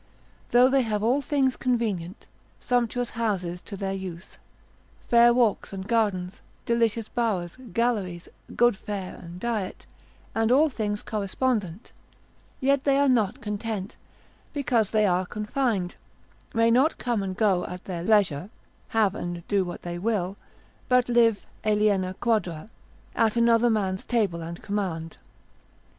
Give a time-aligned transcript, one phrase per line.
[0.49, 2.25] Though they have all things convenient,
[2.59, 4.39] sumptuous houses to their use,
[5.07, 9.85] fair walks and gardens, delicious bowers, galleries, good fare and diet,
[10.33, 11.91] and all things correspondent,
[12.59, 13.95] yet they are not content,
[14.53, 15.93] because they are confined,
[16.51, 18.49] may not come and go at their pleasure,
[18.87, 20.35] have and do what they will,
[20.89, 22.67] but live aliena quadra,
[23.15, 25.17] at another man's table and command.